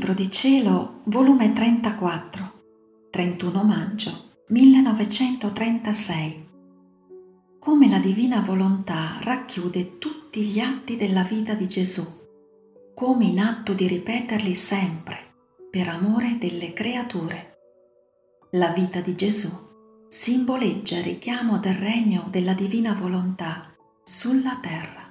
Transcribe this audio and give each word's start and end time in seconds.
Libro 0.00 0.14
di 0.14 0.30
Cielo, 0.30 1.02
volume 1.04 1.52
34, 1.52 2.52
31 3.10 3.62
maggio 3.62 4.30
1936. 4.48 6.48
Come 7.58 7.86
la 7.86 7.98
divina 7.98 8.40
volontà 8.40 9.18
racchiude 9.20 9.98
tutti 9.98 10.44
gli 10.44 10.58
atti 10.58 10.96
della 10.96 11.22
vita 11.22 11.52
di 11.52 11.68
Gesù, 11.68 12.02
come 12.94 13.26
in 13.26 13.40
atto 13.40 13.74
di 13.74 13.86
ripeterli 13.86 14.54
sempre, 14.54 15.34
per 15.70 15.88
amore 15.88 16.38
delle 16.38 16.72
creature. 16.72 17.58
La 18.52 18.68
vita 18.68 19.02
di 19.02 19.14
Gesù 19.14 19.50
simboleggia 20.08 20.96
il 20.96 21.04
richiamo 21.04 21.58
del 21.58 21.74
regno 21.74 22.26
della 22.30 22.54
divina 22.54 22.94
volontà 22.94 23.70
sulla 24.02 24.58
terra. 24.62 25.09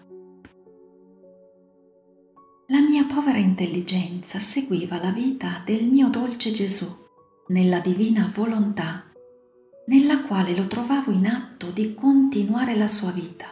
La 2.71 2.81
mia 2.81 3.03
povera 3.05 3.39
intelligenza 3.39 4.39
seguiva 4.39 5.01
la 5.01 5.09
vita 5.09 5.63
del 5.65 5.85
mio 5.89 6.07
dolce 6.09 6.51
Gesù 6.51 6.85
nella 7.47 7.79
divina 7.79 8.31
volontà, 8.31 9.11
nella 9.87 10.21
quale 10.21 10.55
lo 10.55 10.67
trovavo 10.67 11.09
in 11.09 11.25
atto 11.25 11.71
di 11.71 11.95
continuare 11.95 12.75
la 12.75 12.87
sua 12.87 13.09
vita 13.09 13.47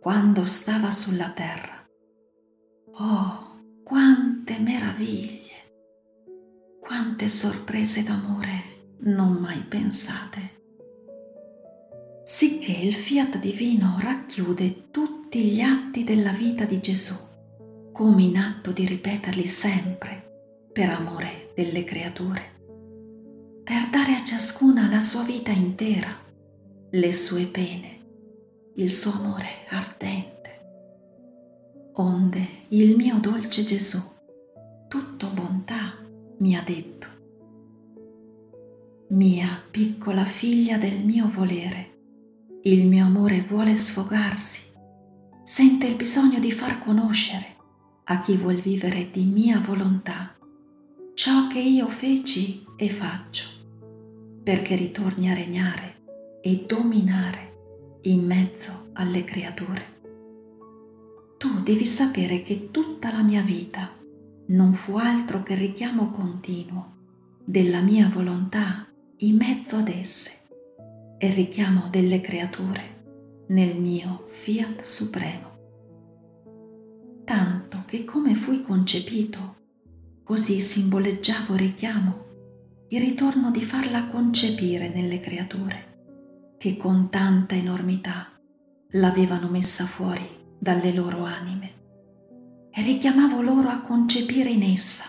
quando 0.00 0.46
stava 0.46 0.90
sulla 0.90 1.28
terra. 1.32 1.86
Oh, 2.92 3.82
quante 3.84 4.58
meraviglie, 4.58 5.42
quante 6.80 7.28
sorprese 7.28 8.02
d'amore 8.02 8.94
non 9.00 9.32
mai 9.32 9.60
pensate. 9.60 10.56
Sicché 12.24 12.72
il 12.72 12.94
fiat 12.94 13.38
divino 13.38 13.98
racchiude 14.00 14.90
tutti 14.90 15.50
gli 15.50 15.60
atti 15.60 16.02
della 16.02 16.32
vita 16.32 16.64
di 16.64 16.80
Gesù 16.80 17.27
come 17.98 18.22
in 18.22 18.36
atto 18.36 18.70
di 18.70 18.86
ripeterli 18.86 19.44
sempre 19.44 20.68
per 20.72 20.88
amore 20.88 21.50
delle 21.56 21.82
creature, 21.82 22.42
per 23.64 23.88
dare 23.90 24.14
a 24.14 24.22
ciascuna 24.22 24.88
la 24.88 25.00
sua 25.00 25.24
vita 25.24 25.50
intera, 25.50 26.06
le 26.90 27.12
sue 27.12 27.46
pene, 27.46 27.98
il 28.76 28.88
suo 28.88 29.10
amore 29.10 29.48
ardente. 29.70 30.60
Onde 31.94 32.46
il 32.68 32.94
mio 32.94 33.18
dolce 33.18 33.64
Gesù, 33.64 34.00
tutto 34.86 35.30
bontà, 35.30 35.94
mi 36.38 36.54
ha 36.54 36.62
detto, 36.62 37.08
mia 39.08 39.60
piccola 39.72 40.24
figlia 40.24 40.78
del 40.78 41.04
mio 41.04 41.28
volere, 41.28 41.96
il 42.62 42.86
mio 42.86 43.06
amore 43.06 43.40
vuole 43.40 43.74
sfogarsi, 43.74 44.70
sente 45.42 45.88
il 45.88 45.96
bisogno 45.96 46.38
di 46.38 46.52
far 46.52 46.78
conoscere 46.78 47.56
a 48.10 48.22
chi 48.22 48.36
vuol 48.38 48.56
vivere 48.56 49.10
di 49.10 49.24
mia 49.24 49.58
volontà 49.60 50.34
ciò 51.12 51.46
che 51.48 51.58
io 51.58 51.88
feci 51.88 52.64
e 52.74 52.88
faccio, 52.88 53.44
perché 54.42 54.76
ritorni 54.76 55.30
a 55.30 55.34
regnare 55.34 55.96
e 56.40 56.64
dominare 56.66 57.98
in 58.02 58.24
mezzo 58.24 58.88
alle 58.94 59.24
creature. 59.24 59.96
Tu 61.36 61.60
devi 61.60 61.84
sapere 61.84 62.42
che 62.42 62.70
tutta 62.70 63.12
la 63.12 63.22
mia 63.22 63.42
vita 63.42 63.90
non 64.46 64.72
fu 64.72 64.96
altro 64.96 65.42
che 65.42 65.54
richiamo 65.54 66.10
continuo 66.10 66.94
della 67.44 67.82
mia 67.82 68.08
volontà 68.08 68.88
in 69.18 69.36
mezzo 69.36 69.76
ad 69.76 69.88
esse 69.88 70.46
e 71.18 71.30
richiamo 71.30 71.88
delle 71.90 72.22
creature 72.22 73.44
nel 73.48 73.78
mio 73.78 74.24
fiat 74.28 74.80
supremo 74.80 75.57
che 77.88 78.04
come 78.04 78.34
fui 78.34 78.60
concepito, 78.60 79.56
così 80.22 80.60
simboleggiavo 80.60 81.56
richiamo 81.56 82.26
il 82.88 83.00
ritorno 83.00 83.50
di 83.50 83.62
farla 83.62 84.08
concepire 84.08 84.90
nelle 84.90 85.20
creature, 85.20 86.56
che 86.58 86.76
con 86.76 87.08
tanta 87.08 87.54
enormità 87.54 88.30
l'avevano 88.90 89.48
messa 89.48 89.86
fuori 89.86 90.28
dalle 90.58 90.92
loro 90.92 91.24
anime, 91.24 91.72
e 92.70 92.82
richiamavo 92.82 93.40
loro 93.40 93.70
a 93.70 93.80
concepire 93.80 94.50
in 94.50 94.64
essa. 94.64 95.06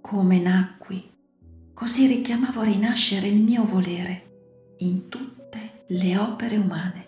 Come 0.00 0.38
nacqui, 0.38 1.02
così 1.74 2.06
richiamavo 2.06 2.60
a 2.60 2.64
rinascere 2.64 3.26
il 3.26 3.42
mio 3.42 3.64
volere 3.64 4.76
in 4.78 5.08
tutte 5.08 5.84
le 5.88 6.16
opere 6.16 6.56
umane 6.58 7.04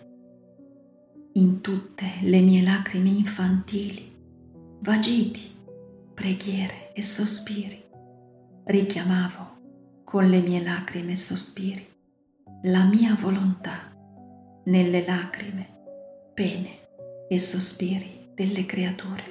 in 1.37 1.61
tutte 1.61 2.05
le 2.21 2.41
mie 2.41 2.63
lacrime 2.63 3.09
infantili, 3.09 4.06
vagiti, 4.79 5.55
preghiere 6.13 6.93
e 6.93 7.01
sospiri, 7.01 7.83
richiamavo 8.65 9.55
con 10.03 10.29
le 10.29 10.39
mie 10.39 10.63
lacrime 10.63 11.11
e 11.13 11.15
sospiri 11.15 11.95
la 12.63 12.83
mia 12.85 13.15
volontà 13.19 13.91
nelle 14.65 15.05
lacrime, 15.05 16.31
pene 16.33 16.69
e 17.27 17.39
sospiri 17.39 18.31
delle 18.33 18.65
creature, 18.65 19.23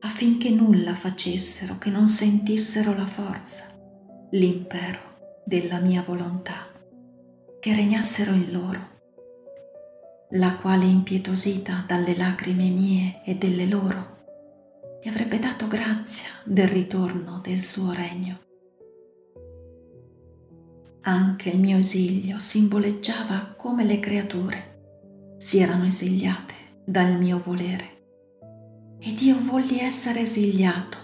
affinché 0.00 0.50
nulla 0.50 0.94
facessero 0.94 1.78
che 1.78 1.90
non 1.90 2.06
sentissero 2.06 2.94
la 2.94 3.06
forza, 3.06 3.64
l'impero 4.30 5.42
della 5.44 5.78
mia 5.78 6.02
volontà, 6.02 6.68
che 7.58 7.74
regnassero 7.74 8.32
in 8.32 8.50
loro 8.52 8.88
la 10.34 10.56
quale 10.58 10.84
impietosita 10.84 11.84
dalle 11.86 12.16
lacrime 12.16 12.68
mie 12.68 13.22
e 13.24 13.34
delle 13.34 13.66
loro, 13.66 14.18
mi 15.02 15.08
avrebbe 15.08 15.38
dato 15.38 15.66
grazia 15.66 16.28
del 16.44 16.68
ritorno 16.68 17.40
del 17.42 17.60
suo 17.60 17.92
regno. 17.92 18.38
Anche 21.02 21.48
il 21.48 21.58
mio 21.58 21.78
esilio 21.78 22.38
simboleggiava 22.38 23.54
come 23.56 23.84
le 23.84 23.98
creature 23.98 25.36
si 25.38 25.58
erano 25.58 25.86
esiliate 25.86 26.54
dal 26.84 27.18
mio 27.18 27.40
volere 27.42 27.98
ed 28.98 29.20
io 29.22 29.38
volli 29.42 29.78
essere 29.78 30.20
esiliato 30.20 30.98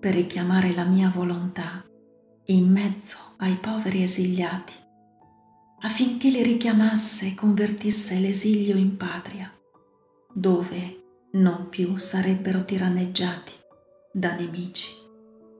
per 0.00 0.14
richiamare 0.14 0.72
la 0.74 0.84
mia 0.84 1.08
volontà 1.08 1.84
in 2.46 2.68
mezzo 2.68 3.18
ai 3.36 3.54
poveri 3.54 4.02
esiliati 4.02 4.72
affinché 5.82 6.28
li 6.28 6.42
richiamasse 6.42 7.28
e 7.28 7.34
convertisse 7.34 8.18
l'esilio 8.18 8.76
in 8.76 8.96
patria, 8.96 9.50
dove 10.32 10.99
non 11.32 11.68
più 11.68 11.96
sarebbero 11.96 12.64
tiranneggiati 12.64 13.52
da 14.12 14.34
nemici, 14.34 14.90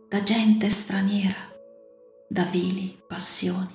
da 0.08 0.20
gente 0.24 0.68
straniera, 0.68 1.48
da 2.28 2.42
vili 2.44 3.00
passioni, 3.06 3.74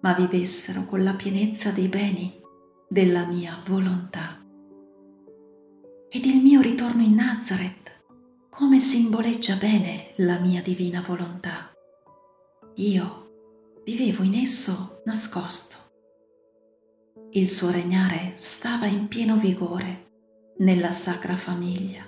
ma 0.00 0.12
vivessero 0.14 0.84
con 0.86 1.04
la 1.04 1.14
pienezza 1.14 1.70
dei 1.70 1.86
beni 1.86 2.40
della 2.88 3.24
mia 3.26 3.62
volontà. 3.66 4.44
Ed 6.08 6.24
il 6.24 6.42
mio 6.42 6.60
ritorno 6.60 7.02
in 7.02 7.14
Nazareth, 7.14 8.04
come 8.50 8.80
simboleggia 8.80 9.54
bene 9.54 10.14
la 10.16 10.40
mia 10.40 10.62
divina 10.62 11.04
volontà. 11.06 11.72
Io 12.74 13.80
vivevo 13.84 14.24
in 14.24 14.34
esso 14.34 15.02
nascosto. 15.04 15.76
Il 17.30 17.48
suo 17.48 17.70
regnare 17.70 18.32
stava 18.34 18.86
in 18.86 19.06
pieno 19.06 19.36
vigore 19.36 20.06
nella 20.58 20.92
sacra 20.92 21.36
famiglia. 21.36 22.02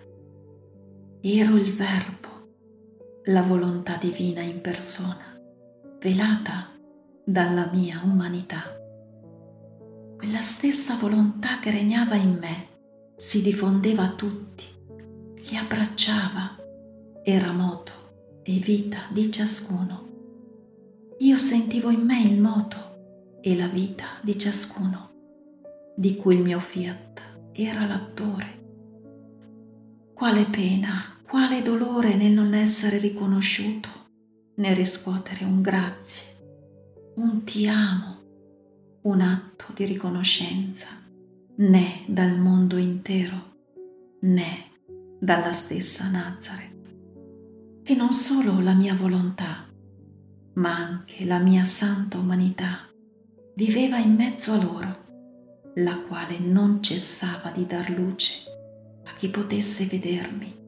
Ero 1.21 1.57
il 1.57 1.75
Verbo, 1.75 2.29
la 3.25 3.43
volontà 3.43 3.97
divina 3.97 4.41
in 4.41 4.61
persona, 4.61 5.39
velata 5.99 6.69
dalla 7.25 7.69
mia 7.73 8.01
umanità. 8.05 8.63
Quella 10.17 10.41
stessa 10.41 10.97
volontà 10.97 11.59
che 11.61 11.71
regnava 11.71 12.15
in 12.15 12.39
me 12.39 12.67
si 13.17 13.43
diffondeva 13.43 14.05
a 14.05 14.13
tutti, 14.13 14.65
li 15.35 15.57
abbracciava, 15.57 16.57
era 17.23 17.53
moto 17.53 17.93
e 18.43 18.59
vita 18.59 18.99
di 19.11 19.31
ciascuno 19.31 20.09
io 21.23 21.37
sentivo 21.37 21.91
in 21.91 22.01
me 22.01 22.19
il 22.23 22.41
moto 22.41 23.39
e 23.43 23.55
la 23.55 23.67
vita 23.67 24.07
di 24.23 24.39
ciascuno, 24.39 25.11
di 25.95 26.17
cui 26.17 26.37
il 26.37 26.43
mio 26.43 26.61
fiat 26.61 27.21
era 27.53 27.87
l'attore. 27.87 28.59
Quale 30.15 30.45
pena, 30.45 31.19
quale 31.27 31.63
dolore 31.63 32.15
nel 32.15 32.33
non 32.33 32.55
essere 32.55 32.99
riconosciuto, 32.99 33.89
nel 34.57 34.77
riscuotere 34.77 35.45
un 35.45 35.61
grazie, 35.63 37.13
un 37.17 37.45
ti 37.45 37.67
amo, 37.67 38.19
un 39.03 39.21
atto 39.21 39.67
di 39.75 39.85
riconoscenza, 39.85 40.87
né 41.57 42.05
dal 42.07 42.39
mondo 42.39 42.77
intero, 42.77 43.55
né 44.21 44.69
dalla 45.19 45.53
stessa 45.53 46.11
Nazareth, 46.11 47.83
che 47.83 47.95
non 47.95 48.13
solo 48.13 48.61
la 48.61 48.75
mia 48.75 48.95
volontà, 48.95 49.67
ma 50.55 50.75
anche 50.75 51.25
la 51.25 51.39
mia 51.39 51.65
santa 51.65 52.19
umanità 52.19 52.89
viveva 53.55 53.99
in 53.99 54.15
mezzo 54.15 54.53
a 54.53 54.63
loro, 54.63 55.10
la 55.75 56.01
quale 56.07 56.39
non 56.39 56.83
cessava 56.83 57.51
di 57.51 57.67
dar 57.67 57.91
luce 57.91 58.43
a 59.05 59.15
chi 59.15 59.29
potesse 59.29 59.87
vedermi 59.87 60.59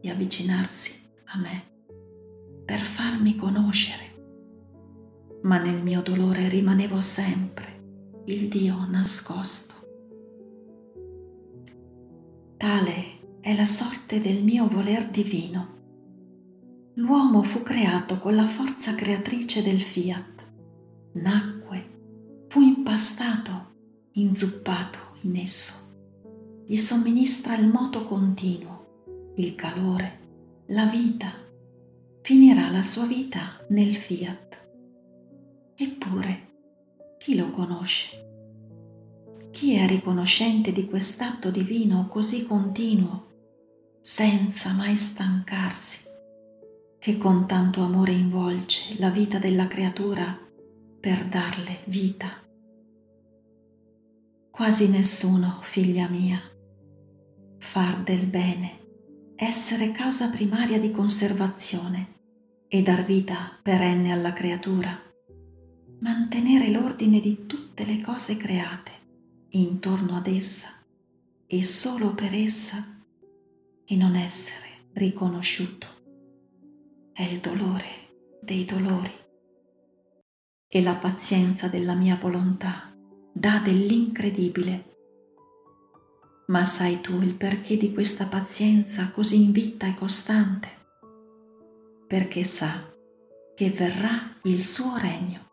e 0.00 0.10
avvicinarsi 0.10 1.00
a 1.32 1.38
me 1.38 1.68
per 2.64 2.78
farmi 2.78 3.36
conoscere, 3.36 4.04
ma 5.42 5.58
nel 5.58 5.82
mio 5.82 6.02
dolore 6.02 6.48
rimanevo 6.48 7.00
sempre 7.00 8.22
il 8.26 8.48
Dio 8.48 8.86
nascosto. 8.88 9.74
Tale 12.56 13.38
è 13.40 13.56
la 13.56 13.66
sorte 13.66 14.20
del 14.20 14.44
mio 14.44 14.68
voler 14.68 15.08
divino. 15.08 15.78
L'uomo 16.94 17.42
fu 17.42 17.62
creato 17.62 18.18
con 18.18 18.34
la 18.34 18.46
forza 18.46 18.94
creatrice 18.94 19.62
del 19.62 19.80
fiat, 19.80 20.46
nacque, 21.14 22.44
fu 22.48 22.60
impastato, 22.60 23.69
inzuppato 24.12 24.98
in 25.22 25.36
esso. 25.36 25.88
Gli 26.66 26.76
somministra 26.76 27.56
il 27.56 27.66
moto 27.66 28.04
continuo, 28.04 29.32
il 29.36 29.54
calore, 29.54 30.18
la 30.66 30.86
vita. 30.86 31.32
Finirà 32.22 32.70
la 32.70 32.82
sua 32.82 33.06
vita 33.06 33.64
nel 33.68 33.94
fiat. 33.94 34.66
Eppure, 35.74 36.48
chi 37.18 37.36
lo 37.36 37.50
conosce? 37.50 38.28
Chi 39.50 39.74
è 39.74 39.86
riconoscente 39.86 40.72
di 40.72 40.86
quest'atto 40.86 41.50
divino 41.50 42.06
così 42.08 42.46
continuo, 42.46 43.26
senza 44.00 44.72
mai 44.72 44.96
stancarsi, 44.96 46.08
che 46.98 47.18
con 47.18 47.46
tanto 47.46 47.82
amore 47.82 48.12
involge 48.12 48.94
la 48.98 49.10
vita 49.10 49.38
della 49.38 49.66
creatura 49.66 50.38
per 51.00 51.26
darle 51.26 51.80
vita? 51.86 52.28
Quasi 54.60 54.90
nessuno, 54.90 55.60
figlia 55.62 56.06
mia. 56.06 56.38
Far 57.60 58.02
del 58.02 58.26
bene, 58.26 59.32
essere 59.34 59.90
causa 59.90 60.28
primaria 60.28 60.78
di 60.78 60.90
conservazione 60.90 62.18
e 62.68 62.82
dar 62.82 63.02
vita 63.02 63.58
perenne 63.62 64.12
alla 64.12 64.34
creatura, 64.34 64.90
mantenere 66.00 66.68
l'ordine 66.68 67.20
di 67.20 67.46
tutte 67.46 67.86
le 67.86 68.02
cose 68.02 68.36
create 68.36 68.90
intorno 69.52 70.14
ad 70.14 70.26
essa 70.26 70.68
e 71.46 71.64
solo 71.64 72.12
per 72.12 72.34
essa 72.34 73.02
e 73.86 73.96
non 73.96 74.14
essere 74.14 74.90
riconosciuto. 74.92 75.86
È 77.14 77.22
il 77.22 77.40
dolore 77.40 77.88
dei 78.42 78.66
dolori 78.66 79.14
e 80.68 80.82
la 80.82 80.96
pazienza 80.96 81.66
della 81.68 81.94
mia 81.94 82.16
volontà 82.16 82.90
dà 83.32 83.60
dell'incredibile. 83.62 84.84
Ma 86.46 86.64
sai 86.64 87.00
tu 87.00 87.20
il 87.20 87.34
perché 87.34 87.76
di 87.76 87.92
questa 87.92 88.26
pazienza 88.26 89.10
così 89.10 89.42
invitta 89.44 89.86
e 89.86 89.94
costante? 89.94 90.68
Perché 92.06 92.44
sa 92.44 92.92
che 93.54 93.70
verrà 93.70 94.36
il 94.42 94.62
suo 94.62 94.96
regno 94.96 95.48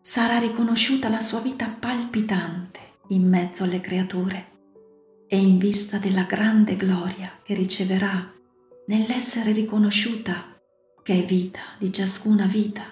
sarà 0.00 0.38
riconosciuta 0.38 1.08
la 1.08 1.20
sua 1.20 1.40
vita 1.40 1.68
palpitante 1.68 2.78
in 3.08 3.28
mezzo 3.28 3.64
alle 3.64 3.80
creature 3.80 4.54
e 5.26 5.36
in 5.36 5.58
vista 5.58 5.98
della 5.98 6.22
grande 6.22 6.76
gloria 6.76 7.40
che 7.42 7.54
riceverà 7.54 8.32
nell'essere 8.86 9.52
riconosciuta 9.52 10.56
che 11.02 11.22
è 11.22 11.24
vita 11.24 11.60
di 11.78 11.92
ciascuna 11.92 12.46
vita 12.46 12.84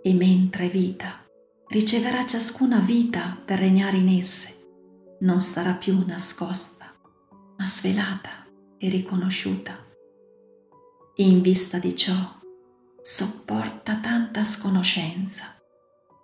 e 0.00 0.12
mentre 0.14 0.68
vita 0.68 1.21
riceverà 1.72 2.26
ciascuna 2.26 2.80
vita 2.80 3.34
per 3.42 3.58
regnare 3.58 3.96
in 3.96 4.08
esse, 4.18 5.16
non 5.20 5.40
starà 5.40 5.72
più 5.72 6.04
nascosta, 6.04 6.94
ma 7.56 7.66
svelata 7.66 8.46
e 8.76 8.90
riconosciuta. 8.90 9.74
In 11.16 11.40
vista 11.40 11.78
di 11.78 11.96
ciò 11.96 12.12
sopporta 13.00 13.98
tanta 14.00 14.44
sconoscenza 14.44 15.58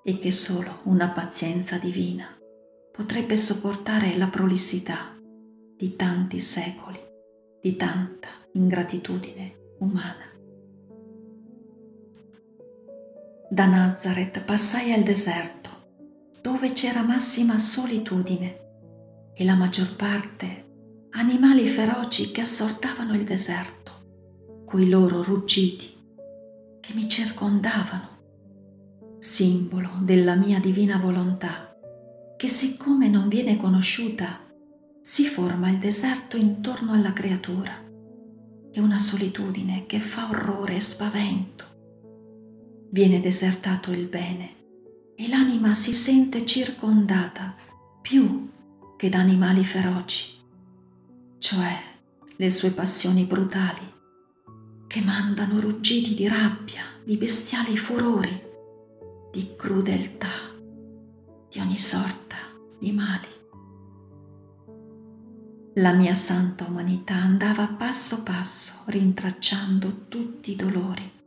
e 0.04 0.18
che 0.18 0.32
solo 0.32 0.80
una 0.82 1.08
pazienza 1.08 1.78
divina 1.78 2.26
potrebbe 2.92 3.38
sopportare 3.38 4.18
la 4.18 4.26
prolissità 4.28 5.16
di 5.78 5.96
tanti 5.96 6.40
secoli, 6.40 7.00
di 7.62 7.74
tanta 7.74 8.28
ingratitudine 8.52 9.76
umana. 9.78 10.27
Da 13.50 13.64
Nazareth 13.64 14.44
passai 14.44 14.92
al 14.92 15.02
deserto, 15.02 15.70
dove 16.42 16.72
c'era 16.72 17.02
massima 17.02 17.58
solitudine 17.58 19.30
e 19.32 19.42
la 19.42 19.54
maggior 19.54 19.96
parte 19.96 20.66
animali 21.12 21.66
feroci 21.66 22.30
che 22.30 22.42
assortavano 22.42 23.14
il 23.14 23.24
deserto, 23.24 24.64
coi 24.66 24.90
loro 24.90 25.22
ruggiti 25.22 25.96
che 26.78 26.92
mi 26.92 27.08
circondavano 27.08 28.16
simbolo 29.18 29.92
della 30.02 30.34
mia 30.34 30.60
divina 30.60 30.98
volontà, 30.98 31.74
che 32.36 32.48
siccome 32.48 33.08
non 33.08 33.28
viene 33.28 33.56
conosciuta, 33.56 34.40
si 35.00 35.24
forma 35.24 35.70
il 35.70 35.78
deserto 35.78 36.36
intorno 36.36 36.92
alla 36.92 37.14
creatura 37.14 37.72
e 38.70 38.78
una 38.78 38.98
solitudine 38.98 39.86
che 39.86 40.00
fa 40.00 40.28
orrore 40.28 40.76
e 40.76 40.80
spavento. 40.82 41.77
Viene 42.90 43.20
desertato 43.20 43.90
il 43.90 44.06
bene 44.06 44.56
e 45.14 45.28
l'anima 45.28 45.74
si 45.74 45.92
sente 45.92 46.46
circondata 46.46 47.54
più 48.00 48.50
che 48.96 49.08
da 49.10 49.18
animali 49.18 49.62
feroci, 49.62 50.40
cioè 51.38 51.76
le 52.36 52.50
sue 52.50 52.70
passioni 52.70 53.24
brutali, 53.24 53.94
che 54.86 55.02
mandano 55.02 55.60
ruggiti 55.60 56.14
di 56.14 56.26
rabbia, 56.26 56.82
di 57.04 57.16
bestiali 57.18 57.76
furori 57.76 58.46
di 59.30 59.54
crudeltà, 59.54 60.50
di 61.50 61.60
ogni 61.60 61.78
sorta 61.78 62.36
di 62.78 62.92
mali. 62.92 63.28
La 65.74 65.92
mia 65.92 66.14
santa 66.14 66.64
umanità 66.64 67.14
andava 67.14 67.66
passo 67.68 68.22
passo 68.22 68.84
rintracciando 68.86 70.06
tutti 70.08 70.52
i 70.52 70.56
dolori 70.56 71.17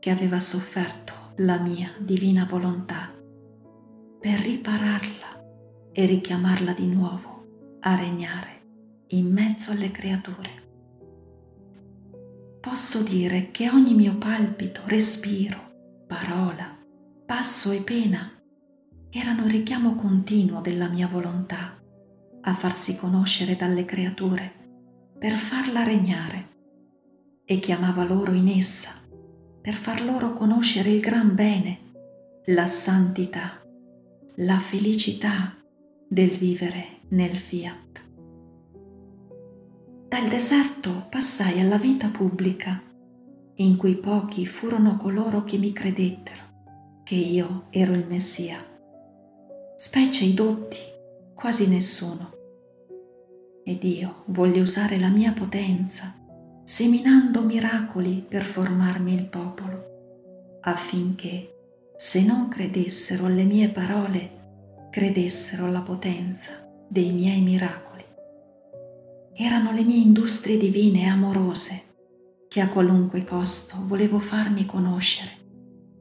che 0.00 0.10
aveva 0.10 0.40
sofferto 0.40 1.12
la 1.36 1.58
mia 1.58 1.90
divina 1.98 2.46
volontà 2.46 3.12
per 4.18 4.40
ripararla 4.40 5.90
e 5.92 6.06
richiamarla 6.06 6.72
di 6.72 6.86
nuovo 6.86 7.76
a 7.80 7.94
regnare 7.94 8.62
in 9.08 9.30
mezzo 9.30 9.70
alle 9.70 9.90
creature. 9.90 10.68
Posso 12.60 13.02
dire 13.02 13.50
che 13.50 13.68
ogni 13.68 13.94
mio 13.94 14.16
palpito, 14.16 14.80
respiro, 14.86 16.04
parola, 16.06 16.78
passo 17.26 17.70
e 17.70 17.82
pena 17.82 18.30
erano 19.10 19.44
il 19.44 19.50
richiamo 19.50 19.94
continuo 19.96 20.60
della 20.60 20.88
mia 20.88 21.08
volontà 21.08 21.78
a 22.42 22.54
farsi 22.54 22.96
conoscere 22.96 23.54
dalle 23.54 23.84
creature 23.84 24.52
per 25.18 25.32
farla 25.32 25.82
regnare 25.82 26.48
e 27.44 27.58
chiamava 27.58 28.04
loro 28.04 28.32
in 28.32 28.48
essa 28.48 28.99
per 29.60 29.74
far 29.74 30.02
loro 30.02 30.32
conoscere 30.32 30.90
il 30.90 31.00
gran 31.00 31.34
bene, 31.34 31.78
la 32.46 32.66
santità, 32.66 33.62
la 34.36 34.58
felicità 34.58 35.54
del 36.08 36.30
vivere 36.30 37.00
nel 37.08 37.36
fiat. 37.36 38.04
Dal 40.08 40.28
deserto 40.28 41.06
passai 41.08 41.60
alla 41.60 41.76
vita 41.76 42.08
pubblica, 42.08 42.82
in 43.54 43.76
cui 43.76 43.96
pochi 43.96 44.46
furono 44.46 44.96
coloro 44.96 45.44
che 45.44 45.58
mi 45.58 45.72
credettero 45.72 46.48
che 47.04 47.14
io 47.14 47.66
ero 47.70 47.92
il 47.92 48.06
Messia, 48.06 48.64
specie 49.76 50.24
i 50.24 50.34
dotti, 50.34 50.78
quasi 51.34 51.68
nessuno. 51.68 52.30
Ed 53.64 53.82
io 53.84 54.22
voglio 54.26 54.62
usare 54.62 54.98
la 54.98 55.08
mia 55.08 55.32
potenza, 55.32 56.14
seminando 56.70 57.42
miracoli 57.42 58.24
per 58.26 58.44
formarmi 58.44 59.12
il 59.12 59.26
popolo, 59.26 60.60
affinché, 60.60 61.52
se 61.96 62.24
non 62.24 62.46
credessero 62.46 63.26
alle 63.26 63.42
mie 63.42 63.70
parole, 63.70 64.86
credessero 64.88 65.64
alla 65.64 65.80
potenza 65.80 66.64
dei 66.88 67.10
miei 67.10 67.40
miracoli. 67.40 68.04
Erano 69.34 69.72
le 69.72 69.82
mie 69.82 69.96
industrie 69.96 70.58
divine 70.58 71.00
e 71.00 71.08
amorose 71.08 71.82
che 72.46 72.60
a 72.60 72.68
qualunque 72.68 73.24
costo 73.24 73.74
volevo 73.86 74.20
farmi 74.20 74.64
conoscere, 74.64 75.32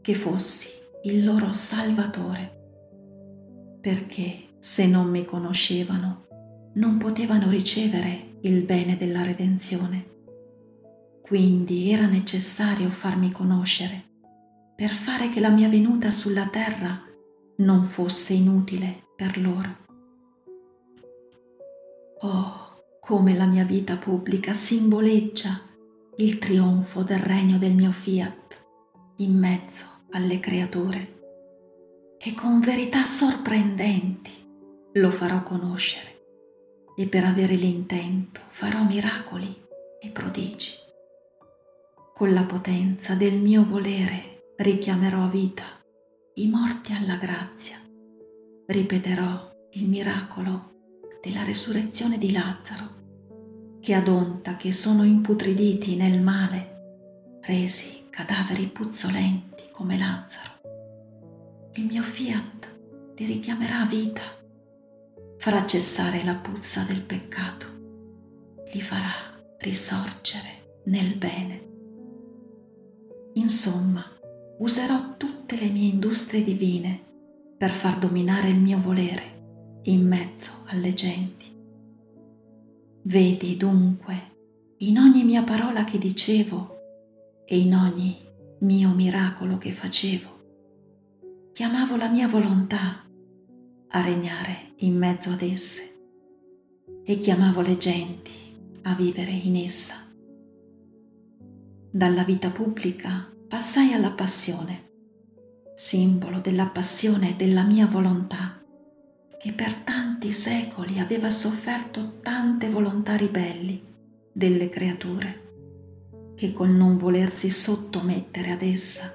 che 0.01 0.13
fossi 0.13 0.69
il 1.05 1.25
loro 1.25 1.51
Salvatore, 1.51 3.79
perché 3.81 4.49
se 4.59 4.85
non 4.85 5.09
mi 5.09 5.25
conoscevano 5.25 6.27
non 6.75 6.99
potevano 6.99 7.49
ricevere 7.49 8.37
il 8.41 8.61
bene 8.65 8.97
della 8.97 9.23
redenzione. 9.23 10.17
Quindi 11.29 11.91
era 11.91 12.07
necessario 12.07 12.89
farmi 12.89 13.31
conoscere 13.31 14.03
per 14.75 14.89
fare 14.89 15.29
che 15.29 15.39
la 15.39 15.51
mia 15.51 15.69
venuta 15.69 16.09
sulla 16.09 16.47
terra 16.47 16.99
non 17.57 17.83
fosse 17.83 18.33
inutile 18.33 19.09
per 19.15 19.37
loro. 19.37 19.77
Oh, 22.21 22.97
come 22.99 23.35
la 23.35 23.45
mia 23.45 23.63
vita 23.63 23.95
pubblica 23.97 24.53
simboleggia 24.53 25.61
il 26.15 26.39
trionfo 26.39 27.03
del 27.03 27.19
regno 27.19 27.59
del 27.59 27.75
mio 27.75 27.91
fiat 27.91 28.65
in 29.17 29.37
mezzo 29.37 29.85
alle 30.09 30.39
creature, 30.39 31.19
che 32.17 32.33
con 32.33 32.59
verità 32.59 33.05
sorprendenti 33.05 34.31
lo 34.93 35.11
farò 35.11 35.43
conoscere 35.43 36.23
e 36.95 37.05
per 37.05 37.23
avere 37.23 37.53
l'intento 37.53 38.41
farò 38.49 38.83
miracoli 38.83 39.55
e 39.99 40.09
prodigi. 40.09 40.87
Con 42.19 42.33
la 42.33 42.43
potenza 42.43 43.15
del 43.15 43.35
mio 43.35 43.63
volere 43.63 44.51
richiamerò 44.57 45.23
a 45.23 45.29
vita 45.29 45.63
i 46.33 46.49
morti 46.49 46.91
alla 46.91 47.15
grazia, 47.15 47.77
ripeterò 48.67 49.49
il 49.75 49.87
miracolo 49.87 50.97
della 51.21 51.45
resurrezione 51.45 52.17
di 52.17 52.33
Lazzaro, 52.33 53.77
che 53.79 53.93
ad 53.93 54.09
onta 54.09 54.57
che 54.57 54.73
sono 54.73 55.05
imputriditi 55.05 55.95
nel 55.95 56.21
male, 56.21 57.39
resi 57.43 58.07
cadaveri 58.09 58.67
puzzolenti 58.67 59.69
come 59.71 59.97
Lazzaro. 59.97 60.59
Il 61.75 61.85
mio 61.85 62.03
fiat 62.03 62.79
li 63.15 63.25
richiamerà 63.27 63.79
a 63.79 63.85
vita, 63.85 64.23
farà 65.37 65.65
cessare 65.65 66.25
la 66.25 66.35
puzza 66.35 66.83
del 66.83 67.01
peccato, 67.01 67.67
li 68.73 68.81
farà 68.81 69.39
risorgere 69.59 70.81
nel 70.83 71.15
bene. 71.15 71.68
Insomma, 73.39 74.03
userò 74.57 75.15
tutte 75.15 75.55
le 75.55 75.69
mie 75.69 75.87
industrie 75.87 76.43
divine 76.43 76.99
per 77.57 77.71
far 77.71 77.97
dominare 77.97 78.49
il 78.49 78.59
mio 78.59 78.81
volere 78.81 79.79
in 79.83 80.05
mezzo 80.05 80.51
alle 80.65 80.93
genti. 80.93 81.45
Vedi 83.03 83.55
dunque 83.55 84.35
in 84.79 84.97
ogni 84.97 85.23
mia 85.23 85.43
parola 85.43 85.85
che 85.85 85.97
dicevo 85.97 86.75
e 87.45 87.57
in 87.57 87.73
ogni 87.73 88.17
mio 88.59 88.89
miracolo 88.89 89.57
che 89.57 89.71
facevo, 89.71 90.39
chiamavo 91.53 91.95
la 91.95 92.09
mia 92.09 92.27
volontà 92.27 93.05
a 93.87 94.01
regnare 94.01 94.73
in 94.79 94.97
mezzo 94.97 95.29
ad 95.29 95.41
esse 95.41 95.97
e 97.05 97.19
chiamavo 97.19 97.61
le 97.61 97.77
genti 97.77 98.33
a 98.81 98.93
vivere 98.95 99.31
in 99.31 99.55
essa. 99.55 100.08
Dalla 101.91 102.23
vita 102.23 102.51
pubblica 102.51 103.27
passai 103.47 103.93
alla 103.93 104.11
passione, 104.11 104.89
simbolo 105.73 106.39
della 106.39 106.67
passione 106.67 107.35
della 107.35 107.63
mia 107.63 107.87
volontà 107.87 108.61
che 109.39 109.53
per 109.53 109.73
tanti 109.73 110.31
secoli 110.31 110.99
aveva 110.99 111.31
sofferto 111.31 112.19
tante 112.21 112.69
volontà 112.69 113.15
ribelli 113.15 113.83
delle 114.31 114.69
creature, 114.69 116.33
che 116.35 116.53
col 116.53 116.69
non 116.69 116.97
volersi 116.97 117.49
sottomettere 117.49 118.51
ad 118.51 118.61
essa 118.61 119.11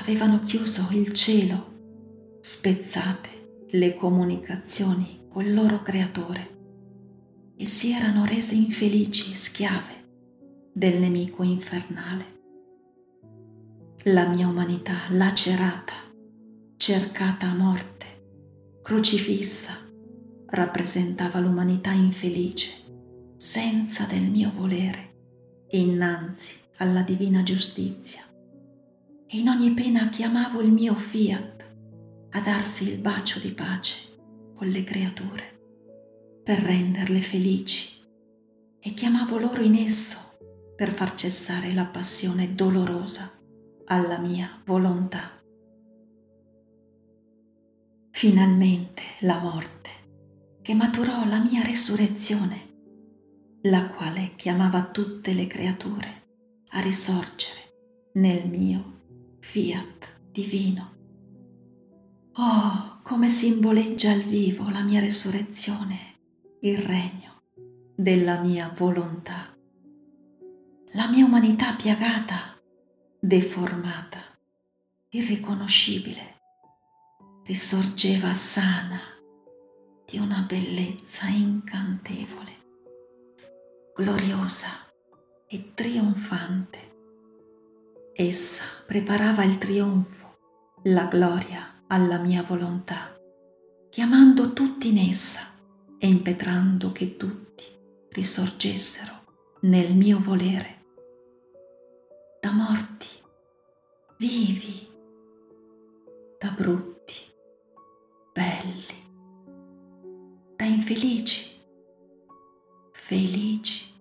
avevano 0.00 0.40
chiuso 0.40 0.88
il 0.90 1.12
cielo, 1.12 2.38
spezzate 2.40 3.66
le 3.70 3.94
comunicazioni 3.94 5.26
col 5.28 5.52
loro 5.52 5.82
creatore 5.82 6.50
e 7.56 7.64
si 7.64 7.92
erano 7.92 8.24
rese 8.24 8.56
infelici 8.56 9.36
schiave 9.36 10.01
del 10.74 10.98
nemico 10.98 11.42
infernale. 11.42 12.40
La 14.04 14.26
mia 14.26 14.48
umanità 14.48 14.94
lacerata, 15.10 15.92
cercata 16.76 17.46
a 17.46 17.54
morte, 17.54 18.06
crocifissa 18.82 19.76
rappresentava 20.46 21.40
l'umanità 21.40 21.90
infelice, 21.90 22.70
senza 23.36 24.04
del 24.04 24.22
mio 24.22 24.50
volere 24.54 25.10
e 25.68 25.78
innanzi 25.78 26.54
alla 26.78 27.02
divina 27.02 27.42
giustizia. 27.42 28.22
E 29.26 29.38
in 29.38 29.48
ogni 29.48 29.72
pena 29.72 30.08
chiamavo 30.08 30.62
il 30.62 30.72
mio 30.72 30.94
fiat 30.94 31.70
a 32.30 32.40
darsi 32.40 32.90
il 32.90 32.98
bacio 32.98 33.38
di 33.40 33.50
pace 33.50 34.54
con 34.54 34.68
le 34.68 34.84
creature 34.84 35.60
per 36.42 36.58
renderle 36.60 37.20
felici 37.20 38.00
e 38.80 38.94
chiamavo 38.94 39.38
loro 39.38 39.60
in 39.60 39.74
esso 39.74 40.31
per 40.82 40.94
far 40.94 41.14
cessare 41.14 41.72
la 41.72 41.84
passione 41.84 42.56
dolorosa 42.56 43.30
alla 43.84 44.18
mia 44.18 44.50
volontà 44.64 45.30
finalmente 48.10 49.02
la 49.20 49.38
morte, 49.38 49.90
che 50.60 50.74
maturò 50.74 51.24
la 51.24 51.38
mia 51.38 51.62
resurrezione, 51.62 53.60
la 53.62 53.90
quale 53.90 54.32
chiamava 54.34 54.82
tutte 54.86 55.34
le 55.34 55.46
creature 55.46 56.22
a 56.70 56.80
risorgere 56.80 58.10
nel 58.14 58.48
mio 58.48 59.36
fiat 59.38 60.20
divino. 60.32 60.96
Oh, 62.32 62.98
come 63.04 63.28
simboleggia 63.28 64.10
al 64.10 64.22
vivo 64.22 64.68
la 64.68 64.82
mia 64.82 64.98
resurrezione, 64.98 65.96
il 66.62 66.78
regno 66.78 67.42
della 67.94 68.40
mia 68.40 68.74
volontà. 68.76 69.52
La 70.94 71.08
mia 71.08 71.24
umanità 71.24 71.72
piagata, 71.72 72.60
deformata, 73.18 74.18
irriconoscibile, 75.08 76.40
risorgeva 77.44 78.34
sana 78.34 79.00
di 80.04 80.18
una 80.18 80.44
bellezza 80.46 81.28
incantevole, 81.28 82.52
gloriosa 83.94 84.68
e 85.46 85.72
trionfante. 85.72 86.78
Essa 88.12 88.64
preparava 88.86 89.44
il 89.44 89.56
trionfo, 89.56 90.36
la 90.82 91.06
gloria 91.06 91.84
alla 91.86 92.18
mia 92.18 92.42
volontà, 92.42 93.16
chiamando 93.88 94.52
tutti 94.52 94.88
in 94.88 94.98
essa 94.98 95.58
e 95.96 96.06
impetrando 96.06 96.92
che 96.92 97.16
tutti 97.16 97.64
risorgessero 98.10 99.20
nel 99.62 99.94
mio 99.94 100.20
volere. 100.20 100.80
Da 102.44 102.50
morti, 102.50 103.06
vivi, 104.18 104.88
da 106.40 106.50
brutti, 106.50 107.14
belli, 108.32 108.96
da 110.56 110.64
infelici, 110.64 111.60
felici. 112.90 113.94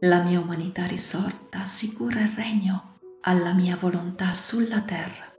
La 0.00 0.22
mia 0.22 0.40
umanità 0.40 0.84
risorta 0.84 1.62
assicura 1.62 2.20
il 2.20 2.28
regno 2.28 2.98
alla 3.22 3.54
mia 3.54 3.78
volontà 3.78 4.34
sulla 4.34 4.82
terra. 4.82 5.32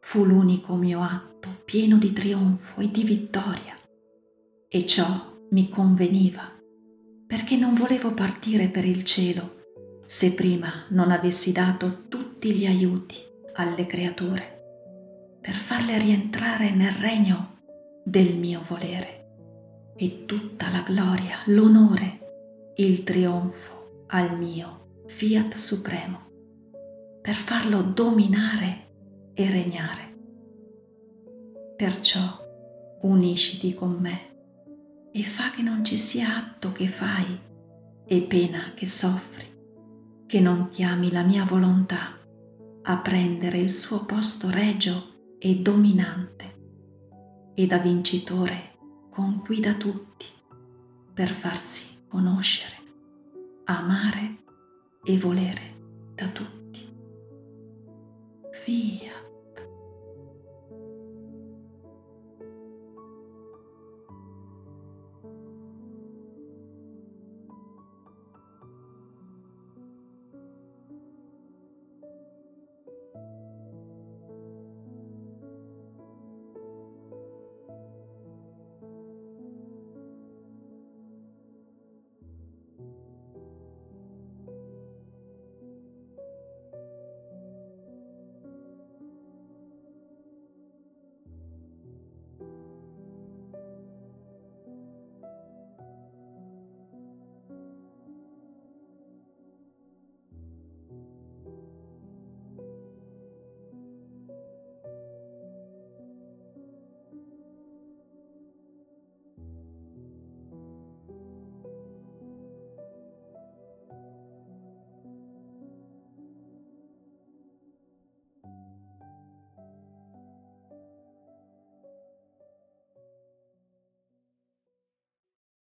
Fu 0.00 0.24
l'unico 0.24 0.76
mio 0.76 1.02
atto 1.02 1.60
pieno 1.66 1.98
di 1.98 2.10
trionfo 2.14 2.80
e 2.80 2.90
di 2.90 3.04
vittoria 3.04 3.76
e 4.66 4.86
ciò 4.86 5.04
mi 5.50 5.68
conveniva 5.68 6.50
perché 7.26 7.54
non 7.56 7.74
volevo 7.74 8.14
partire 8.14 8.68
per 8.68 8.86
il 8.86 9.04
cielo 9.04 9.63
se 10.06 10.34
prima 10.34 10.84
non 10.88 11.10
avessi 11.10 11.52
dato 11.52 12.08
tutti 12.08 12.52
gli 12.52 12.66
aiuti 12.66 13.16
alle 13.54 13.86
creature 13.86 14.52
per 15.40 15.54
farle 15.54 15.98
rientrare 15.98 16.70
nel 16.70 16.92
regno 16.92 17.58
del 18.02 18.36
mio 18.36 18.62
volere 18.68 19.92
e 19.96 20.24
tutta 20.24 20.70
la 20.70 20.80
gloria, 20.80 21.38
l'onore, 21.46 22.72
il 22.76 23.04
trionfo 23.04 24.04
al 24.08 24.38
mio 24.38 25.02
fiat 25.06 25.54
supremo, 25.54 26.20
per 27.20 27.34
farlo 27.34 27.82
dominare 27.82 29.32
e 29.34 29.50
regnare. 29.50 30.12
Perciò 31.76 32.98
unisciti 33.02 33.74
con 33.74 33.98
me 34.00 35.10
e 35.12 35.22
fa 35.22 35.50
che 35.50 35.62
non 35.62 35.84
ci 35.84 35.98
sia 35.98 36.36
atto 36.36 36.72
che 36.72 36.88
fai 36.88 37.38
e 38.06 38.20
pena 38.22 38.72
che 38.74 38.86
soffri, 38.86 39.53
che 40.26 40.40
non 40.40 40.68
chiami 40.68 41.10
la 41.10 41.22
mia 41.22 41.44
volontà 41.44 42.18
a 42.82 42.98
prendere 42.98 43.58
il 43.58 43.70
suo 43.70 44.04
posto 44.04 44.50
regio 44.50 45.36
e 45.38 45.56
dominante 45.56 47.52
e 47.54 47.66
da 47.66 47.78
vincitore 47.78 48.76
conquida 49.10 49.74
tutti 49.74 50.26
per 51.12 51.30
farsi 51.30 52.04
conoscere, 52.08 52.74
amare 53.64 54.44
e 55.04 55.18
volere 55.18 56.12
da 56.14 56.28
tutti. 56.28 56.86
Fiat. 58.50 59.23